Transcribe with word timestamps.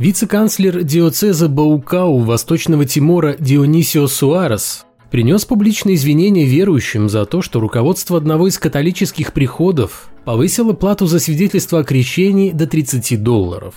Вице-канцлер 0.00 0.82
диоцеза 0.82 1.46
Баукау 1.46 2.20
Восточного 2.20 2.86
Тимора 2.86 3.36
Дионисио 3.38 4.06
Суарес 4.06 4.86
принес 5.10 5.44
публичные 5.44 5.96
извинения 5.96 6.46
верующим 6.46 7.10
за 7.10 7.26
то, 7.26 7.42
что 7.42 7.60
руководство 7.60 8.16
одного 8.16 8.48
из 8.48 8.58
католических 8.58 9.34
приходов 9.34 10.08
повысило 10.24 10.72
плату 10.72 11.04
за 11.04 11.18
свидетельство 11.18 11.80
о 11.80 11.84
крещении 11.84 12.50
до 12.50 12.66
30 12.66 13.22
долларов. 13.22 13.74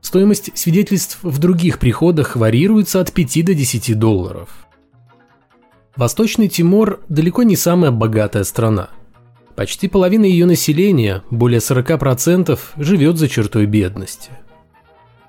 Стоимость 0.00 0.50
свидетельств 0.54 1.18
в 1.20 1.38
других 1.38 1.78
приходах 1.78 2.34
варьируется 2.34 2.98
от 2.98 3.12
5 3.12 3.44
до 3.44 3.52
10 3.52 3.98
долларов. 3.98 4.48
Восточный 5.94 6.48
Тимор 6.48 7.00
далеко 7.10 7.42
не 7.42 7.56
самая 7.56 7.90
богатая 7.90 8.44
страна. 8.44 8.88
Почти 9.56 9.88
половина 9.88 10.24
ее 10.24 10.46
населения, 10.46 11.22
более 11.30 11.60
40%, 11.60 12.58
живет 12.78 13.18
за 13.18 13.28
чертой 13.28 13.66
бедности– 13.66 14.30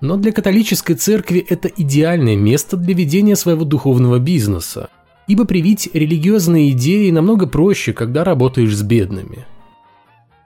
но 0.01 0.15
для 0.17 0.31
католической 0.31 0.93
церкви 0.93 1.45
это 1.47 1.67
идеальное 1.67 2.35
место 2.35 2.77
для 2.77 2.93
ведения 2.93 3.35
своего 3.35 3.65
духовного 3.65 4.19
бизнеса, 4.19 4.89
ибо 5.27 5.45
привить 5.45 5.89
религиозные 5.93 6.71
идеи 6.71 7.11
намного 7.11 7.47
проще, 7.47 7.93
когда 7.93 8.23
работаешь 8.23 8.75
с 8.75 8.81
бедными. 8.81 9.45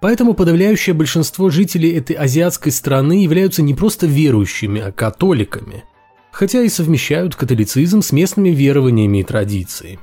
Поэтому 0.01 0.33
подавляющее 0.33 0.93
большинство 0.93 1.49
жителей 1.49 1.91
этой 1.91 2.15
азиатской 2.15 2.71
страны 2.71 3.23
являются 3.23 3.61
не 3.61 3.73
просто 3.73 4.05
верующими, 4.05 4.81
а 4.81 4.91
католиками, 4.91 5.85
хотя 6.31 6.61
и 6.61 6.67
совмещают 6.67 7.35
католицизм 7.35 8.01
с 8.01 8.11
местными 8.11 8.49
верованиями 8.49 9.19
и 9.19 9.23
традициями. 9.23 9.99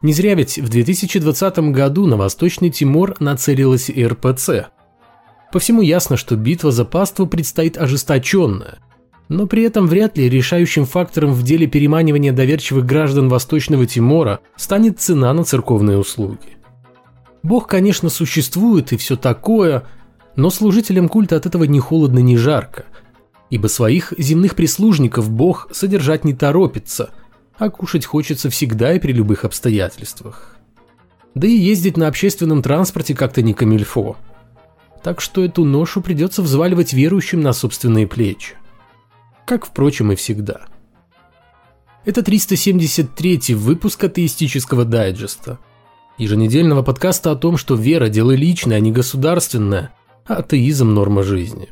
Не 0.00 0.12
зря 0.12 0.34
ведь 0.34 0.58
в 0.58 0.68
2020 0.68 1.58
году 1.70 2.06
на 2.06 2.16
Восточный 2.16 2.70
Тимор 2.70 3.16
нацелилась 3.20 3.90
РПЦ– 3.90 4.68
по 5.54 5.60
всему 5.60 5.82
ясно, 5.82 6.16
что 6.16 6.34
битва 6.34 6.72
за 6.72 6.84
паству 6.84 7.28
предстоит 7.28 7.78
ожесточенная. 7.78 8.80
Но 9.28 9.46
при 9.46 9.62
этом 9.62 9.86
вряд 9.86 10.18
ли 10.18 10.28
решающим 10.28 10.84
фактором 10.84 11.32
в 11.32 11.44
деле 11.44 11.68
переманивания 11.68 12.32
доверчивых 12.32 12.84
граждан 12.84 13.28
Восточного 13.28 13.86
Тимора 13.86 14.40
станет 14.56 14.98
цена 14.98 15.32
на 15.32 15.44
церковные 15.44 15.96
услуги. 15.96 16.58
Бог, 17.44 17.68
конечно, 17.68 18.08
существует 18.08 18.92
и 18.92 18.96
все 18.96 19.14
такое, 19.14 19.84
но 20.34 20.50
служителям 20.50 21.08
культа 21.08 21.36
от 21.36 21.46
этого 21.46 21.62
ни 21.62 21.78
холодно, 21.78 22.18
ни 22.18 22.34
жарко, 22.34 22.86
ибо 23.48 23.68
своих 23.68 24.12
земных 24.18 24.56
прислужников 24.56 25.30
Бог 25.30 25.68
содержать 25.70 26.24
не 26.24 26.34
торопится, 26.34 27.10
а 27.56 27.70
кушать 27.70 28.06
хочется 28.06 28.50
всегда 28.50 28.92
и 28.92 28.98
при 28.98 29.12
любых 29.12 29.44
обстоятельствах. 29.44 30.56
Да 31.36 31.46
и 31.46 31.56
ездить 31.56 31.96
на 31.96 32.08
общественном 32.08 32.60
транспорте 32.60 33.14
как-то 33.14 33.40
не 33.40 33.54
камильфо– 33.54 34.16
так 35.04 35.20
что 35.20 35.44
эту 35.44 35.66
ношу 35.66 36.00
придется 36.00 36.40
взваливать 36.40 36.94
верующим 36.94 37.42
на 37.42 37.52
собственные 37.52 38.06
плечи. 38.06 38.54
Как, 39.44 39.66
впрочем, 39.66 40.12
и 40.12 40.16
всегда. 40.16 40.62
Это 42.06 42.22
373 42.22 43.54
выпуск 43.54 44.02
атеистического 44.02 44.86
дайджеста. 44.86 45.58
Еженедельного 46.16 46.82
подкаста 46.82 47.32
о 47.32 47.36
том, 47.36 47.58
что 47.58 47.74
вера– 47.74 48.08
дело 48.08 48.32
личное, 48.32 48.78
а 48.78 48.80
не 48.80 48.92
государственное, 48.92 49.92
а 50.26 50.36
атеизм– 50.36 50.94
норма 50.94 51.22
жизни. 51.22 51.68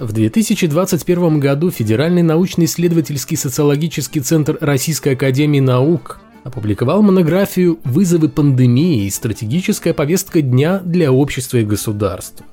В 0.00 0.12
2021 0.12 1.40
году 1.40 1.70
Федеральный 1.70 2.22
научно-исследовательский 2.22 3.36
социологический 3.36 4.22
центр 4.22 4.56
Российской 4.58 5.12
академии 5.12 5.60
наук 5.60 6.22
опубликовал 6.42 7.02
монографию 7.02 7.78
«Вызовы 7.84 8.30
пандемии 8.30 9.04
и 9.04 9.10
стратегическая 9.10 9.92
повестка 9.92 10.40
дня 10.40 10.78
для 10.78 11.12
общества 11.12 11.58
и 11.58 11.66
государства». 11.66 12.46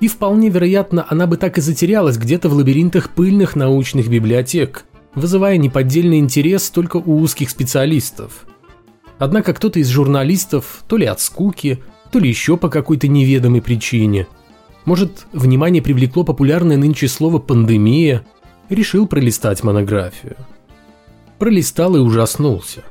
И 0.00 0.08
вполне 0.08 0.48
вероятно, 0.48 1.04
она 1.10 1.26
бы 1.26 1.36
так 1.36 1.58
и 1.58 1.60
затерялась 1.60 2.16
где-то 2.16 2.48
в 2.48 2.54
лабиринтах 2.54 3.10
пыльных 3.10 3.54
научных 3.54 4.08
библиотек, 4.08 4.86
вызывая 5.14 5.58
неподдельный 5.58 6.20
интерес 6.20 6.70
только 6.70 6.96
у 6.96 7.20
узких 7.20 7.50
специалистов. 7.50 8.46
Однако 9.18 9.52
кто-то 9.52 9.78
из 9.78 9.88
журналистов, 9.88 10.84
то 10.88 10.96
ли 10.96 11.04
от 11.04 11.20
скуки, 11.20 11.80
то 12.10 12.18
ли 12.18 12.30
еще 12.30 12.56
по 12.56 12.70
какой-то 12.70 13.08
неведомой 13.08 13.60
причине– 13.60 14.26
может, 14.84 15.26
внимание 15.32 15.82
привлекло 15.82 16.24
популярное 16.24 16.76
нынче 16.76 17.08
слово 17.08 17.38
«пандемия», 17.38 18.24
решил 18.68 19.06
пролистать 19.06 19.62
монографию. 19.62 20.36
Пролистал 21.38 21.96
и 21.96 21.98
ужаснулся. 21.98 22.84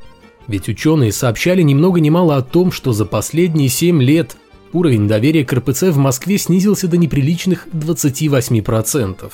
Ведь 0.47 0.67
ученые 0.67 1.11
сообщали 1.11 1.61
ни 1.61 1.73
много 1.73 2.00
ни 2.00 2.09
мало 2.09 2.35
о 2.35 2.41
том, 2.41 2.72
что 2.72 2.91
за 2.91 3.05
последние 3.05 3.69
7 3.69 4.01
лет 4.01 4.35
уровень 4.73 5.07
доверия 5.07 5.45
к 5.45 5.53
РПЦ 5.53 5.83
в 5.83 5.97
Москве 5.97 6.38
снизился 6.38 6.88
до 6.88 6.97
неприличных 6.97 7.67
28%. 7.67 9.31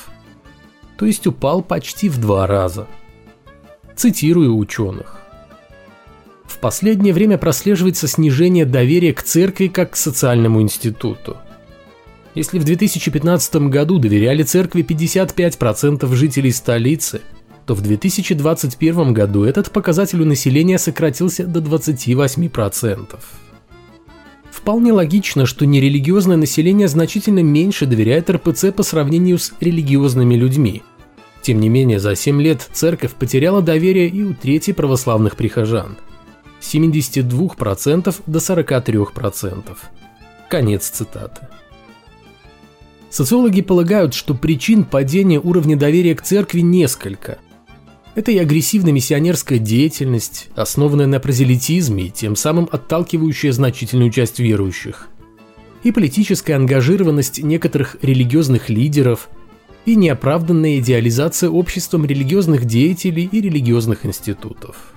То 0.98 1.06
есть 1.06 1.28
упал 1.28 1.62
почти 1.62 2.10
в 2.10 2.18
два 2.20 2.48
раза. 2.48 2.88
Цитирую 3.96 4.56
ученых. 4.58 5.22
В 6.46 6.60
последнее 6.60 7.14
время 7.14 7.38
прослеживается 7.38 8.08
снижение 8.08 8.66
доверия 8.66 9.14
к 9.14 9.24
церкви 9.24 9.68
как 9.68 9.92
к 9.92 9.96
социальному 9.96 10.62
институту. 10.62 11.38
Если 12.36 12.60
в 12.60 12.66
2015 12.66 13.56
году 13.70 13.98
доверяли 13.98 14.44
церкви 14.44 14.84
55% 14.84 16.14
жителей 16.14 16.52
столицы, 16.52 17.22
то 17.66 17.74
в 17.74 17.82
2021 17.82 19.14
году 19.14 19.46
этот 19.46 19.72
показатель 19.72 20.22
у 20.22 20.26
населения 20.26 20.78
сократился 20.78 21.48
до 21.48 21.62
28%. 21.62 23.16
Вполне 24.52 24.92
логично, 24.92 25.46
что 25.46 25.66
нерелигиозное 25.66 26.38
население 26.38 26.88
значительно 26.88 27.40
меньше 27.40 27.86
доверяет 27.86 28.30
РПЦ 28.30 28.74
по 28.76 28.84
сравнению 28.84 29.40
с 29.40 29.54
религиозными 29.62 30.36
людьми. 30.36 30.84
Тем 31.42 31.60
не 31.62 31.70
менее, 31.70 32.00
за 32.00 32.16
7 32.16 32.42
лет 32.42 32.68
церковь 32.74 33.14
потеряла 33.14 33.62
доверие 33.62 34.10
и 34.10 34.24
у 34.24 34.34
трети 34.34 34.74
православных 34.74 35.36
прихожан. 35.38 35.98
С 36.60 36.74
72% 36.74 38.16
до 38.26 38.40
43%. 38.40 39.78
Конец 40.50 40.90
цитаты. 40.90 41.42
Социологи 43.16 43.62
полагают, 43.62 44.14
что 44.14 44.34
причин 44.34 44.84
падения 44.84 45.40
уровня 45.40 45.78
доверия 45.78 46.16
к 46.16 46.22
церкви 46.22 46.60
несколько. 46.60 47.38
Это 48.14 48.32
и 48.32 48.38
агрессивная 48.38 48.92
миссионерская 48.92 49.58
деятельность, 49.58 50.50
основанная 50.54 51.08
на 51.08 51.22
прозелитизме 51.22 52.08
и 52.08 52.10
тем 52.10 52.36
самым 52.36 52.68
отталкивающая 52.70 53.54
значительную 53.54 54.12
часть 54.12 54.40
верующих, 54.40 55.08
и 55.84 55.94
политическая 55.94 56.56
ангажированность 56.56 57.42
некоторых 57.42 57.96
религиозных 58.02 58.68
лидеров, 58.68 59.30
и 59.86 59.96
неоправданная 59.96 60.80
идеализация 60.80 61.50
обществом 61.50 62.06
религиозных 62.06 62.66
деятелей 62.66 63.30
и 63.32 63.40
религиозных 63.40 64.06
институтов. 64.06 64.94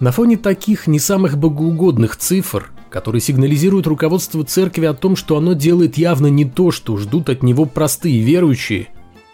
На 0.00 0.10
фоне 0.10 0.36
таких 0.36 0.88
не 0.88 0.98
самых 0.98 1.38
богоугодных 1.38 2.16
цифр 2.16 2.72
который 2.96 3.20
сигнализирует 3.20 3.86
руководству 3.86 4.42
церкви 4.42 4.86
о 4.86 4.94
том, 4.94 5.16
что 5.16 5.36
оно 5.36 5.52
делает 5.52 5.98
явно 5.98 6.28
не 6.28 6.46
то, 6.46 6.70
что 6.70 6.96
ждут 6.96 7.28
от 7.28 7.42
него 7.42 7.66
простые 7.66 8.22
верующие. 8.22 8.88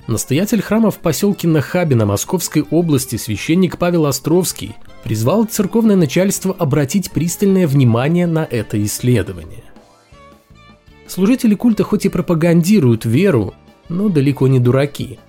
Настоятель 0.08 0.60
храма 0.60 0.90
в 0.90 0.98
поселке 0.98 1.46
Нахабино 1.46 2.04
Московской 2.04 2.64
области 2.68 3.14
священник 3.14 3.78
Павел 3.78 4.06
Островский 4.06 4.74
призвал 5.04 5.44
церковное 5.44 5.94
начальство 5.94 6.52
обратить 6.52 7.12
пристальное 7.12 7.68
внимание 7.68 8.26
на 8.26 8.44
это 8.44 8.82
исследование. 8.82 9.62
Служители 11.06 11.54
культа 11.54 11.84
хоть 11.84 12.04
и 12.04 12.08
пропагандируют 12.08 13.04
веру, 13.04 13.54
но 13.88 14.08
далеко 14.08 14.48
не 14.48 14.58
дураки, 14.58 15.20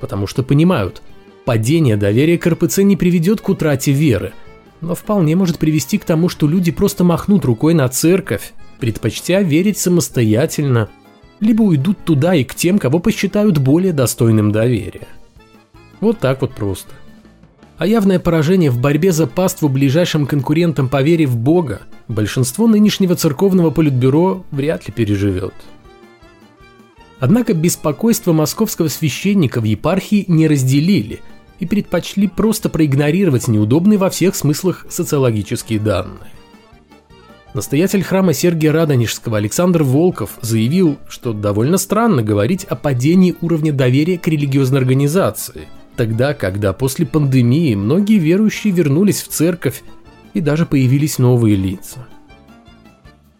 потому 0.00 0.26
что 0.26 0.42
понимают, 0.42 1.02
падение 1.44 1.96
доверия 1.96 2.36
к 2.36 2.48
РПЦ 2.48 2.78
не 2.78 2.96
приведет 2.96 3.40
к 3.40 3.48
утрате 3.48 3.92
веры– 3.92 4.32
но 4.80 4.94
вполне 4.94 5.36
может 5.36 5.58
привести 5.58 5.98
к 5.98 6.04
тому, 6.04 6.28
что 6.28 6.46
люди 6.46 6.70
просто 6.70 7.04
махнут 7.04 7.44
рукой 7.44 7.74
на 7.74 7.88
церковь, 7.88 8.52
предпочтя 8.78 9.42
верить 9.42 9.78
самостоятельно, 9.78 10.88
либо 11.40 11.62
уйдут 11.62 11.98
туда 12.04 12.34
и 12.34 12.44
к 12.44 12.54
тем, 12.54 12.78
кого 12.78 12.98
посчитают 12.98 13.58
более 13.58 13.92
достойным 13.92 14.52
доверия. 14.52 15.08
Вот 16.00 16.18
так 16.18 16.42
вот 16.42 16.54
просто. 16.54 16.90
А 17.78 17.86
явное 17.86 18.18
поражение 18.18 18.70
в 18.70 18.80
борьбе 18.80 19.12
за 19.12 19.26
паству 19.26 19.68
ближайшим 19.68 20.26
конкурентам 20.26 20.88
по 20.88 21.02
вере 21.02 21.26
в 21.26 21.36
Бога 21.36 21.82
большинство 22.08 22.66
нынешнего 22.66 23.16
церковного 23.16 23.70
политбюро 23.70 24.44
вряд 24.50 24.86
ли 24.86 24.94
переживет. 24.94 25.54
Однако 27.18 27.54
беспокойство 27.54 28.32
московского 28.32 28.88
священника 28.88 29.60
в 29.60 29.64
епархии 29.64 30.24
не 30.28 30.48
разделили– 30.48 31.20
и 31.58 31.66
предпочли 31.66 32.28
просто 32.28 32.68
проигнорировать 32.68 33.48
неудобные 33.48 33.98
во 33.98 34.10
всех 34.10 34.34
смыслах 34.34 34.86
социологические 34.88 35.78
данные. 35.78 36.32
Настоятель 37.54 38.02
храма 38.02 38.34
Сергия 38.34 38.70
Радонежского 38.70 39.38
Александр 39.38 39.82
Волков 39.82 40.38
заявил, 40.42 40.98
что 41.08 41.32
довольно 41.32 41.78
странно 41.78 42.22
говорить 42.22 42.64
о 42.64 42.76
падении 42.76 43.34
уровня 43.40 43.72
доверия 43.72 44.18
к 44.18 44.28
религиозной 44.28 44.80
организации, 44.80 45.66
тогда, 45.96 46.34
когда 46.34 46.74
после 46.74 47.06
пандемии 47.06 47.74
многие 47.74 48.18
верующие 48.18 48.74
вернулись 48.74 49.22
в 49.22 49.28
церковь 49.28 49.82
и 50.34 50.40
даже 50.42 50.66
появились 50.66 51.18
новые 51.18 51.56
лица. 51.56 52.06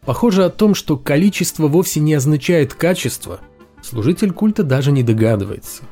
Похоже 0.07 0.45
о 0.45 0.51
том, 0.51 0.75
что 0.75 0.97
количество 0.97 1.69
вовсе 1.69 2.01
не 2.01 2.15
означает 2.15 2.73
качество, 2.73 3.41
служитель 3.83 4.31
культа 4.31 4.62
даже 4.62 4.93
не 4.93 5.03
догадывается. 5.03 5.83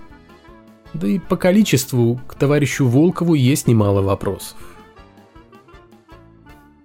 Да 0.94 1.08
и 1.08 1.18
по 1.18 1.36
количеству 1.36 2.20
к 2.28 2.36
товарищу 2.36 2.86
Волкову 2.86 3.34
есть 3.34 3.66
немало 3.66 4.00
вопросов. 4.00 4.56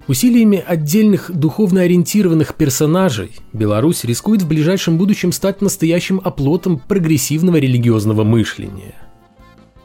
Усилиями 0.07 0.63
отдельных 0.65 1.29
духовно 1.31 1.81
ориентированных 1.81 2.55
персонажей 2.55 3.29
Беларусь 3.53 4.03
рискует 4.03 4.41
в 4.41 4.47
ближайшем 4.47 4.97
будущем 4.97 5.31
стать 5.31 5.61
настоящим 5.61 6.19
оплотом 6.23 6.79
прогрессивного 6.79 7.57
религиозного 7.57 8.23
мышления. 8.23 8.95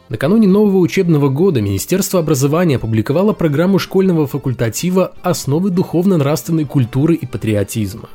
Накануне 0.08 0.48
нового 0.48 0.78
учебного 0.78 1.28
года 1.28 1.60
Министерство 1.60 2.20
образования 2.20 2.76
опубликовало 2.76 3.34
программу 3.34 3.78
школьного 3.78 4.26
факультатива 4.26 5.12
«Основы 5.22 5.68
духовно-нравственной 5.68 6.64
культуры 6.64 7.14
и 7.14 7.26
патриотизма». 7.26 8.08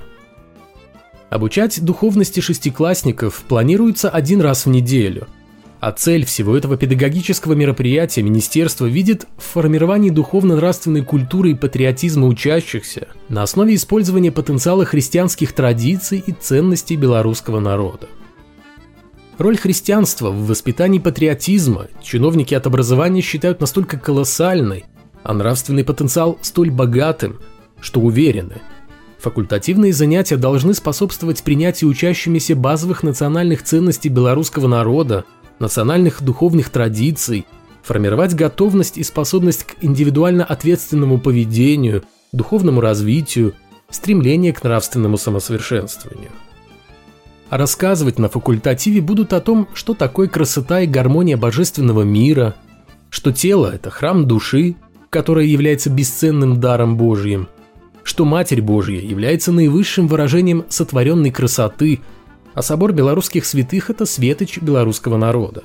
Обучать 1.29 1.83
духовности 1.83 2.39
шестиклассников 2.39 3.43
планируется 3.47 4.09
один 4.09 4.41
раз 4.41 4.65
в 4.65 4.69
неделю– 4.69 5.27
а 5.79 5.93
цель 5.93 6.25
всего 6.25 6.57
этого 6.57 6.75
педагогического 6.75 7.53
мероприятия 7.53 8.21
министерство 8.21 8.85
видит 8.85 9.27
в 9.37 9.43
формировании 9.43 10.09
духовно-нравственной 10.09 11.03
культуры 11.03 11.51
и 11.51 11.55
патриотизма 11.55 12.27
учащихся 12.27 13.07
на 13.29 13.43
основе 13.43 13.75
использования 13.75 14.31
потенциала 14.31 14.83
христианских 14.83 15.53
традиций 15.53 16.21
и 16.25 16.33
ценностей 16.33 16.97
белорусского 16.97 17.61
народа. 17.61 18.07
Роль 19.37 19.57
христианства 19.57 20.31
в 20.31 20.47
воспитании 20.47 20.99
патриотизма 20.99 21.87
чиновники 22.03 22.53
от 22.53 22.67
образования 22.67 23.21
считают 23.21 23.61
настолько 23.61 23.97
колоссальной, 23.97 24.83
а 25.23 25.33
нравственный 25.33 25.85
потенциал 25.85 26.37
столь 26.41 26.71
богатым, 26.71 27.39
что 27.79 28.01
уверены, 28.01 28.55
факультативные 29.17 29.93
занятия 29.93 30.35
должны 30.35 30.73
способствовать 30.73 31.41
принятию 31.43 31.89
учащимися 31.89 32.57
базовых 32.57 33.01
национальных 33.01 33.63
ценностей 33.63 34.09
белорусского 34.09 34.67
народа– 34.67 35.23
национальных 35.59 36.23
духовных 36.23 36.69
традиций, 36.69 37.45
формировать 37.83 38.33
готовность 38.33 38.97
и 38.97 39.03
способность 39.03 39.63
к 39.63 39.75
индивидуально 39.81 40.43
ответственному 40.43 41.19
поведению, 41.19 42.03
духовному 42.31 42.81
развитию, 42.81 43.53
стремление 43.89 44.53
к 44.53 44.63
нравственному 44.63 45.17
самосовершенствованию. 45.17 46.31
А 47.49 47.57
рассказывать 47.57 48.19
на 48.19 48.29
факультативе 48.29 49.01
будут 49.01 49.33
о 49.33 49.41
том, 49.41 49.67
что 49.73 49.95
такое 49.95 50.27
красота 50.27 50.81
и 50.81 50.87
гармония 50.87 51.35
божественного 51.35 52.03
мира, 52.03 52.55
что 53.09 53.31
тело– 53.31 53.71
это 53.73 53.89
храм 53.89 54.27
души, 54.27 54.75
которое 55.09 55.47
является 55.47 55.89
бесценным 55.89 56.59
даром 56.59 56.95
Божьим, 56.95 57.47
что 58.03 58.23
Матерь 58.23 58.61
Божья 58.61 58.99
является 58.99 59.51
наивысшим 59.51 60.07
выражением 60.07 60.65
сотворенной 60.69 61.31
красоты– 61.31 62.01
а 62.59 62.61
собор 62.61 62.91
белорусских 62.91 63.45
святых– 63.45 63.89
это 63.89 64.05
светоч 64.05 64.57
белорусского 64.57 65.15
народа. 65.15 65.63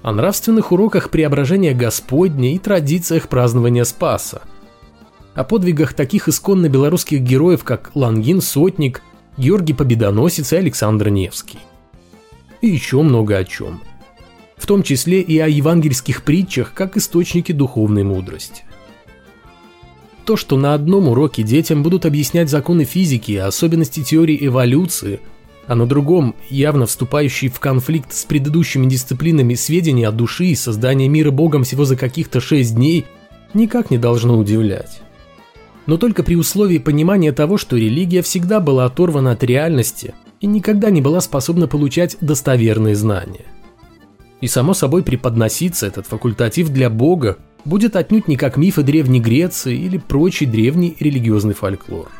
О 0.00 0.12
нравственных 0.12 0.70
уроках 0.70 1.10
преображения 1.10 1.74
Господня 1.74 2.54
и 2.54 2.58
традициях 2.60 3.26
празднования 3.28 3.82
Спаса. 3.82 4.42
О 5.34 5.42
подвигах 5.42 5.92
таких 5.92 6.28
исконно 6.28 6.68
белорусских 6.68 7.20
героев, 7.20 7.64
как 7.64 7.90
Лангин 7.96 8.40
Сотник, 8.40 9.02
Георгий 9.36 9.72
Победоносец 9.72 10.52
и 10.52 10.56
Александр 10.56 11.08
Невский. 11.08 11.58
И 12.60 12.68
еще 12.68 13.02
много 13.02 13.36
о 13.36 13.42
чем. 13.42 13.82
В 14.56 14.68
том 14.68 14.84
числе 14.84 15.20
и 15.20 15.36
о 15.40 15.48
евангельских 15.48 16.22
притчах, 16.22 16.74
как 16.74 16.96
источнике 16.96 17.52
духовной 17.52 18.04
мудрости. 18.04 18.62
То, 20.24 20.36
что 20.36 20.56
на 20.56 20.74
одном 20.74 21.08
уроке 21.08 21.42
детям 21.42 21.82
будут 21.82 22.06
объяснять 22.06 22.50
законы 22.50 22.84
физики 22.84 23.32
и 23.32 23.36
особенности 23.36 24.04
теории 24.04 24.46
эволюции– 24.46 25.18
а 25.66 25.74
на 25.74 25.86
другом, 25.86 26.34
явно 26.50 26.86
вступающий 26.86 27.48
в 27.48 27.60
конфликт 27.60 28.12
с 28.12 28.24
предыдущими 28.24 28.86
дисциплинами 28.86 29.54
сведения 29.54 30.08
о 30.08 30.12
душе 30.12 30.46
и 30.46 30.54
создании 30.54 31.08
мира 31.08 31.30
Богом 31.30 31.64
всего 31.64 31.84
за 31.84 31.96
каких-то 31.96 32.40
шесть 32.40 32.74
дней, 32.74 33.06
никак 33.54 33.90
не 33.90 33.98
должно 33.98 34.38
удивлять. 34.38 35.00
Но 35.86 35.96
только 35.96 36.22
при 36.22 36.34
условии 36.34 36.78
понимания 36.78 37.32
того, 37.32 37.58
что 37.58 37.76
религия 37.76 38.22
всегда 38.22 38.60
была 38.60 38.86
оторвана 38.86 39.32
от 39.32 39.44
реальности 39.44 40.14
и 40.40 40.46
никогда 40.46 40.90
не 40.90 41.00
была 41.00 41.20
способна 41.20 41.66
получать 41.66 42.16
достоверные 42.20 42.94
знания. 42.94 43.44
И 44.40 44.46
само 44.46 44.74
собой 44.74 45.02
преподноситься 45.02 45.86
этот 45.86 46.06
факультатив 46.06 46.68
для 46.68 46.90
Бога 46.90 47.38
будет 47.64 47.96
отнюдь 47.96 48.28
не 48.28 48.36
как 48.36 48.56
мифы 48.56 48.82
Древней 48.82 49.20
Греции 49.20 49.76
или 49.76 49.96
прочий 49.96 50.46
древний 50.46 50.96
религиозный 51.00 51.54
фольклор. 51.54 52.10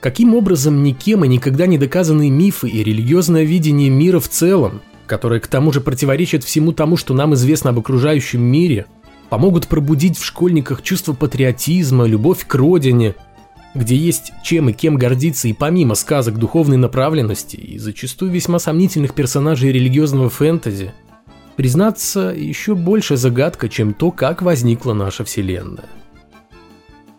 Каким 0.00 0.34
образом 0.34 0.82
никем 0.82 1.24
и 1.24 1.28
никогда 1.28 1.66
не 1.66 1.78
доказанные 1.78 2.30
мифы 2.30 2.68
и 2.68 2.84
религиозное 2.84 3.44
видение 3.44 3.88
мира 3.88 4.20
в 4.20 4.28
целом, 4.28 4.82
которое 5.06 5.40
к 5.40 5.46
тому 5.46 5.72
же 5.72 5.80
противоречит 5.80 6.44
всему 6.44 6.72
тому, 6.72 6.96
что 6.96 7.14
нам 7.14 7.34
известно 7.34 7.70
об 7.70 7.78
окружающем 7.78 8.42
мире, 8.42 8.86
помогут 9.28 9.66
пробудить 9.66 10.18
в 10.18 10.24
школьниках 10.24 10.82
чувство 10.82 11.12
патриотизма, 11.12 12.06
любовь 12.06 12.46
к 12.46 12.54
родине, 12.54 13.14
где 13.74 13.96
есть 13.96 14.32
чем 14.44 14.68
и 14.68 14.72
кем 14.72 14.96
гордиться 14.96 15.48
и 15.48 15.52
помимо 15.52 15.94
сказок 15.94 16.38
духовной 16.38 16.76
направленности 16.76 17.56
и 17.56 17.78
зачастую 17.78 18.30
весьма 18.30 18.58
сомнительных 18.58 19.14
персонажей 19.14 19.72
религиозного 19.72 20.30
фэнтези, 20.30 20.92
признаться, 21.56 22.34
еще 22.36 22.74
больше 22.74 23.16
загадка, 23.16 23.68
чем 23.68 23.94
то, 23.94 24.10
как 24.10 24.42
возникла 24.42 24.92
наша 24.92 25.24
Вселенная. 25.24 25.88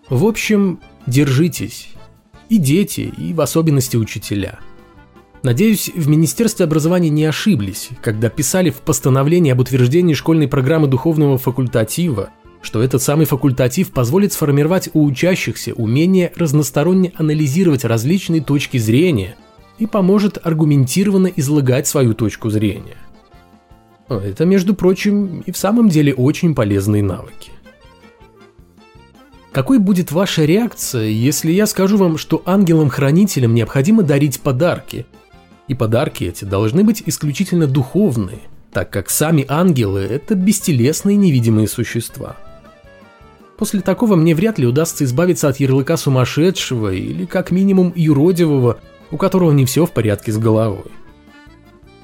В 0.09 0.25
общем, 0.25 0.79
держитесь, 1.05 1.89
и 2.49 2.57
дети, 2.57 3.13
и 3.17 3.33
в 3.33 3.41
особенности 3.41 3.97
учителя. 3.97 4.59
Надеюсь, 5.43 5.89
в 5.93 6.07
Министерстве 6.07 6.65
образования 6.65 7.09
не 7.09 7.25
ошиблись, 7.25 7.89
когда 8.01 8.29
писали 8.29 8.69
в 8.69 8.77
постановлении 8.77 9.51
об 9.51 9.59
утверждении 9.59 10.13
школьной 10.13 10.47
программы 10.47 10.87
духовного 10.87 11.37
факультатива, 11.37 12.31
что 12.61 12.81
этот 12.81 13.01
самый 13.01 13.25
факультатив 13.25 13.91
позволит 13.91 14.33
сформировать 14.33 14.89
у 14.93 15.05
учащихся 15.05 15.73
умение 15.73 16.33
разносторонне 16.35 17.13
анализировать 17.15 17.85
различные 17.85 18.41
точки 18.41 18.77
зрения 18.77 19.35
и 19.77 19.85
поможет 19.85 20.39
аргументированно 20.43 21.27
излагать 21.27 21.87
свою 21.87 22.13
точку 22.13 22.49
зрения. 22.49 22.97
Это, 24.09 24.45
между 24.45 24.73
прочим, 24.73 25.41
и 25.45 25.51
в 25.51 25.57
самом 25.57 25.89
деле 25.89 26.13
очень 26.13 26.55
полезные 26.55 27.03
навыки. 27.03 27.51
Какой 29.57 29.79
будет 29.79 30.11
ваша 30.11 30.45
реакция, 30.45 31.05
если 31.05 31.51
я 31.51 31.65
скажу 31.65 31.97
вам, 31.97 32.19
что 32.19 32.43
ангелам-хранителям 32.45 33.55
необходимо 33.55 34.03
дарить 34.03 34.39
подарки? 34.39 35.07
И 35.67 35.73
подарки 35.73 36.25
эти 36.25 36.45
должны 36.45 36.83
быть 36.83 37.01
исключительно 37.07 37.65
духовные, 37.65 38.41
так 38.71 38.91
как 38.91 39.09
сами 39.09 39.45
ангелы– 39.49 40.01
это 40.11 40.35
бестелесные 40.35 41.17
невидимые 41.17 41.67
существа. 41.67 42.37
После 43.57 43.81
такого 43.81 44.15
мне 44.15 44.35
вряд 44.35 44.59
ли 44.59 44.67
удастся 44.67 45.05
избавиться 45.05 45.47
от 45.47 45.59
ярлыка 45.59 45.97
сумасшедшего 45.97 46.93
или 46.93 47.25
как 47.25 47.49
минимум 47.49 47.91
юродивого, 47.95 48.77
у 49.09 49.17
которого 49.17 49.51
не 49.53 49.65
все 49.65 49.87
в 49.87 49.91
порядке 49.91 50.31
с 50.31 50.37
головой. 50.37 50.91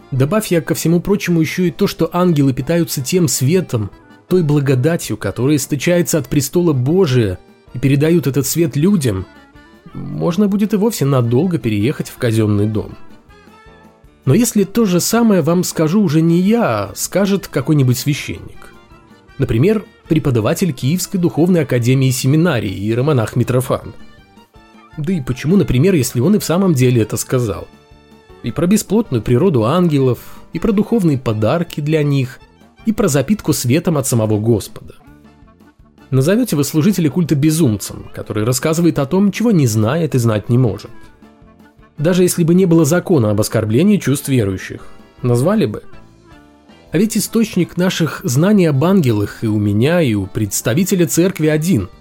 Добавь 0.09 0.47
я 0.47 0.61
ко 0.61 0.73
всему 0.73 1.01
прочему 1.01 1.39
еще 1.39 1.67
и 1.67 1.71
то, 1.71 1.85
что 1.85 2.09
ангелы 2.13 2.51
питаются 2.53 3.03
тем 3.03 3.27
светом, 3.27 3.91
той 4.27 4.43
благодатью, 4.43 5.17
которая 5.17 5.57
источается 5.57 6.17
от 6.17 6.27
престола 6.27 6.73
Божия 6.73 7.39
и 7.73 7.79
передают 7.79 8.27
этот 8.27 8.45
свет 8.45 8.75
людям, 8.75 9.25
можно 9.93 10.47
будет 10.47 10.73
и 10.73 10.77
вовсе 10.77 11.05
надолго 11.05 11.57
переехать 11.57 12.09
в 12.09 12.17
казенный 12.17 12.67
дом. 12.67 12.97
Но 14.25 14.33
если 14.33 14.63
то 14.63 14.85
же 14.85 14.99
самое 14.99 15.41
вам 15.41 15.63
скажу 15.63 16.01
уже 16.01 16.21
не 16.21 16.39
я, 16.39 16.63
а 16.63 16.91
скажет 16.95 17.47
какой-нибудь 17.47 17.97
священник. 17.97 18.73
Например, 19.37 19.83
преподаватель 20.07 20.71
Киевской 20.71 21.17
духовной 21.17 21.63
академии 21.63 22.09
семинарии 22.11 22.71
иеромонах 22.71 23.35
Митрофан. 23.35 23.93
Да 24.97 25.11
и 25.11 25.21
почему, 25.21 25.57
например, 25.57 25.95
если 25.95 26.21
он 26.21 26.35
и 26.35 26.39
в 26.39 26.43
самом 26.43 26.73
деле 26.73 27.01
это 27.01 27.17
сказал? 27.17 27.67
И 28.43 28.51
про 28.51 28.67
бесплотную 28.67 29.21
природу 29.21 29.65
ангелов, 29.65 30.19
и 30.53 30.59
про 30.59 30.71
духовные 30.71 31.17
подарки 31.17 31.81
для 31.81 32.03
них– 32.03 32.39
и 32.85 32.91
про 32.91 33.07
запитку 33.07 33.53
светом 33.53 33.97
от 33.97 34.07
самого 34.07 34.39
Господа. 34.39 34.95
Назовете 36.09 36.55
вы 36.55 36.63
служителя 36.63 37.09
культа 37.09 37.35
безумцем, 37.35 38.09
который 38.13 38.43
рассказывает 38.43 38.99
о 38.99 39.05
том, 39.05 39.31
чего 39.31 39.51
не 39.51 39.67
знает 39.67 40.15
и 40.15 40.19
знать 40.19 40.49
не 40.49 40.57
может. 40.57 40.91
Даже 41.97 42.23
если 42.23 42.43
бы 42.43 42.53
не 42.53 42.65
было 42.65 42.85
закона 42.85 43.31
об 43.31 43.41
оскорблении 43.41 43.97
чувств 43.97 44.27
верующих, 44.27 44.85
назвали 45.21 45.65
бы. 45.65 45.83
А 46.91 46.97
ведь 46.97 47.17
источник 47.17 47.77
наших 47.77 48.21
знаний 48.23 48.67
об 48.67 48.83
ангелах 48.83 49.43
и 49.43 49.47
у 49.47 49.57
меня, 49.57 50.01
и 50.01 50.13
у 50.13 50.27
представителя 50.27 51.07
церкви 51.07 51.47
один.– 51.47 51.89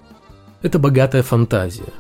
это 0.62 0.78
богатая 0.78 1.22
фантазия. 1.22 1.92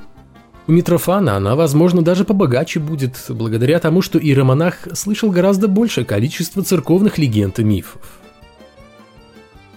У 0.68 0.72
Митрофана 0.72 1.36
она, 1.36 1.56
возможно, 1.56 2.02
даже 2.02 2.24
побогаче 2.24 2.78
будет, 2.78 3.16
благодаря 3.28 3.80
тому, 3.80 4.02
что 4.02 4.20
иеромонах 4.20 4.86
слышал 4.92 5.30
гораздо 5.30 5.66
большее 5.66 6.04
количество 6.04 6.62
церковных 6.62 7.18
легенд 7.18 7.58
и 7.58 7.64
мифов. 7.64 8.21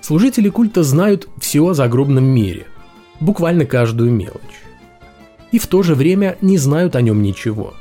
Служители 0.05 0.49
культа 0.49 0.83
знают 0.83 1.27
все 1.39 1.65
о 1.65 1.73
загробном 1.73 2.25
мире, 2.25 2.67
буквально 3.19 3.65
каждую 3.65 4.11
мелочь. 4.11 4.61
И 5.51 5.57
в 5.57 5.65
то 5.65 5.81
же 5.81 5.95
время 5.95 6.37
не 6.41 6.59
знают 6.59 6.95
о 6.95 7.01
нем 7.01 7.23
ничего. 7.23 7.73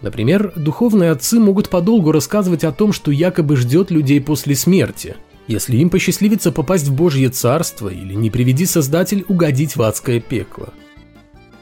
Например, 0.00 0.52
духовные 0.56 1.12
отцы 1.12 1.38
могут 1.38 1.68
подолгу 1.68 2.10
рассказывать 2.10 2.64
о 2.64 2.72
том, 2.72 2.92
что 2.92 3.12
якобы 3.12 3.56
ждет 3.56 3.92
людей 3.92 4.20
после 4.20 4.56
смерти, 4.56 5.14
если 5.46 5.76
им 5.76 5.90
посчастливится 5.90 6.50
попасть 6.50 6.88
в 6.88 6.92
Божье 6.92 7.28
Царство 7.28 7.88
или, 7.88 8.14
не 8.14 8.30
приведи 8.30 8.66
Создатель, 8.66 9.24
угодить 9.28 9.76
в 9.76 9.82
адское 9.82 10.18
пекло– 10.18 10.70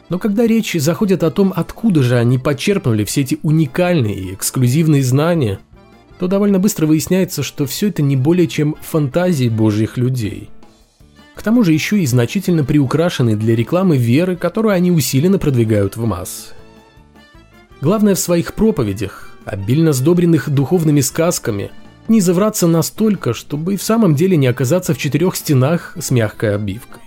но 0.09 0.19
когда 0.19 0.47
речь 0.47 0.75
заходит 0.75 1.23
о 1.25 1.31
том, 1.31 1.53
откуда 1.55 2.03
же 2.03 2.17
они 2.17 2.39
почерпнули 2.39 3.05
все 3.05 3.23
эти 3.23 3.39
уникальные 3.43 4.15
и 4.15 4.35
эксклюзивные 4.35 5.03
знания, 5.03 5.59
то 6.19 6.29
довольно 6.29 6.59
быстро 6.59 6.87
выясняется, 6.87 7.43
что 7.43 7.67
все 7.67 7.89
это 7.89 8.03
не 8.03 8.17
более 8.17 8.47
чем 8.47 8.77
фантазии 8.81 9.49
божьих 9.49 9.97
людей. 9.97 10.51
К 11.35 11.43
тому 11.43 11.63
же 11.63 11.73
еще 11.73 12.01
и 12.01 12.07
значительно 12.07 12.65
приукрашены 12.65 13.37
для 13.37 13.55
рекламы 13.55 13.99
веры, 13.99 14.37
которую 14.37 14.73
они 14.73 14.91
усиленно 14.91 15.39
продвигают 15.39 15.97
в 15.97 16.05
массы. 16.05 16.55
Главное 17.83 18.15
в 18.15 18.19
своих 18.19 18.55
проповедях, 18.55 19.37
обильно 19.45 19.93
сдобренных 19.93 20.49
духовными 20.49 21.03
сказками, 21.03 21.71
не 22.09 22.21
завраться 22.21 22.67
настолько, 22.67 23.35
чтобы 23.35 23.75
и 23.75 23.77
в 23.77 23.83
самом 23.83 24.15
деле 24.15 24.37
не 24.37 24.47
оказаться 24.47 24.95
в 24.95 24.99
четырех 24.99 25.37
стенах 25.37 25.95
с 26.01 26.11
мягкой 26.11 26.55
обивкой. 26.55 27.03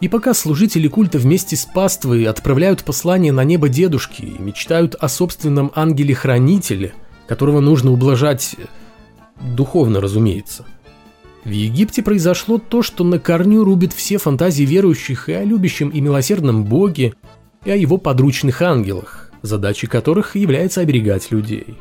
И 0.00 0.08
пока 0.08 0.34
служители 0.34 0.86
культа 0.86 1.18
вместе 1.18 1.56
с 1.56 1.64
паствой 1.64 2.24
отправляют 2.24 2.84
послание 2.84 3.32
на 3.32 3.42
небо 3.42 3.68
дедушки 3.68 4.22
и 4.22 4.40
мечтают 4.40 4.94
о 4.94 5.08
собственном 5.08 5.72
ангеле-хранителе, 5.74 6.92
которого 7.26 7.60
нужно 7.60 7.92
ублажать 7.92 8.56
духовно, 9.40 10.00
разумеется. 10.00 10.64
В 11.44 11.50
Египте 11.50 12.02
произошло 12.02 12.58
то, 12.58 12.82
что 12.82 13.04
на 13.04 13.18
корню 13.18 13.64
рубит 13.64 13.92
все 13.92 14.16
фантазии 14.16 14.64
верующих 14.64 15.28
и 15.28 15.32
о 15.32 15.44
любящем 15.44 15.90
и 15.90 16.00
милосердном 16.00 16.64
Боге, 16.64 17.14
и 17.64 17.70
о 17.70 17.76
его 17.76 17.98
подручных 17.98 18.62
ангелах, 18.62 19.30
задачей 19.42 19.86
которых 19.86 20.36
является 20.36 20.80
оберегать 20.80 21.30
людей. 21.30 21.76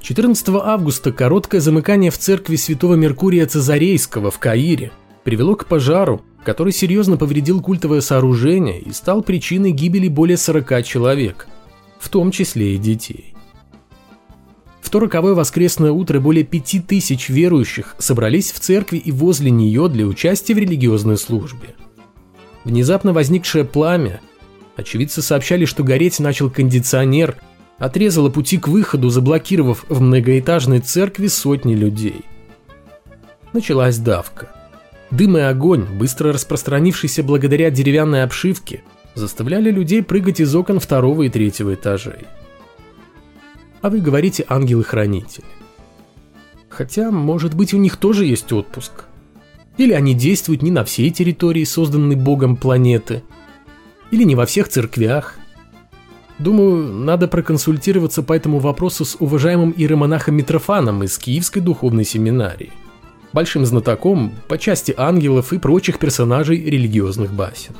14 0.00 0.48
августа 0.50 1.12
короткое 1.12 1.60
замыкание 1.60 2.10
в 2.10 2.18
церкви 2.18 2.56
святого 2.56 2.94
Меркурия 2.94 3.46
Цезарейского 3.46 4.30
в 4.30 4.38
Каире 4.38 4.90
привело 5.22 5.54
к 5.56 5.66
пожару, 5.66 6.22
который 6.44 6.72
серьезно 6.72 7.16
повредил 7.16 7.62
культовое 7.62 8.00
сооружение 8.00 8.80
и 8.80 8.92
стал 8.92 9.22
причиной 9.22 9.72
гибели 9.72 10.08
более 10.08 10.36
40 10.36 10.84
человек, 10.84 11.46
в 11.98 12.08
том 12.10 12.30
числе 12.30 12.74
и 12.74 12.78
детей. 12.78 13.33
То 14.94 15.00
роковое 15.00 15.34
воскресное 15.34 15.90
утро 15.90 16.20
более 16.20 16.44
пяти 16.44 16.78
тысяч 16.78 17.28
верующих 17.28 17.96
собрались 17.98 18.52
в 18.52 18.60
церкви 18.60 18.96
и 18.96 19.10
возле 19.10 19.50
нее 19.50 19.88
для 19.88 20.06
участия 20.06 20.54
в 20.54 20.58
религиозной 20.58 21.18
службе. 21.18 21.74
Внезапно 22.62 23.12
возникшее 23.12 23.64
пламя, 23.64 24.20
очевидцы 24.76 25.20
сообщали, 25.20 25.64
что 25.64 25.82
гореть 25.82 26.20
начал 26.20 26.48
кондиционер, 26.48 27.38
отрезало 27.78 28.30
пути 28.30 28.56
к 28.56 28.68
выходу, 28.68 29.10
заблокировав 29.10 29.84
в 29.88 30.00
многоэтажной 30.00 30.78
церкви 30.78 31.26
сотни 31.26 31.74
людей. 31.74 32.20
Началась 33.52 33.98
давка– 33.98 34.48
Дым 35.10 35.36
и 35.36 35.40
огонь, 35.40 35.86
быстро 35.98 36.32
распространившийся 36.32 37.24
благодаря 37.24 37.70
деревянной 37.70 38.22
обшивке, 38.22 38.84
заставляли 39.16 39.72
людей 39.72 40.04
прыгать 40.04 40.38
из 40.38 40.54
окон 40.54 40.78
второго 40.78 41.22
и 41.22 41.28
третьего 41.28 41.74
этажей. 41.74 42.28
А 43.84 43.90
вы 43.90 44.00
говорите 44.00 44.46
ангелы-хранители. 44.48 45.44
Хотя, 46.70 47.10
может 47.10 47.52
быть, 47.52 47.74
у 47.74 47.76
них 47.76 47.98
тоже 47.98 48.24
есть 48.24 48.50
отпуск. 48.50 49.04
Или 49.76 49.92
они 49.92 50.14
действуют 50.14 50.62
не 50.62 50.70
на 50.70 50.86
всей 50.86 51.10
территории, 51.10 51.64
созданной 51.64 52.16
Богом 52.16 52.56
планеты. 52.56 53.22
Или 54.10 54.24
не 54.24 54.36
во 54.36 54.46
всех 54.46 54.68
церквях. 54.68 55.36
Думаю, 56.38 56.94
надо 56.94 57.28
проконсультироваться 57.28 58.22
по 58.22 58.32
этому 58.32 58.58
вопросу 58.58 59.04
с 59.04 59.18
уважаемым 59.20 59.74
иеромонахом 59.76 60.34
Митрофаном 60.34 61.04
из 61.04 61.18
Киевской 61.18 61.60
духовной 61.60 62.06
семинарии 62.06 62.72
большим 63.34 63.66
знатоком 63.66 64.32
по 64.48 64.56
части 64.56 64.94
ангелов 64.96 65.52
и 65.52 65.58
прочих 65.58 65.98
персонажей 65.98 66.64
религиозных 66.64 67.34
басен. 67.34 67.74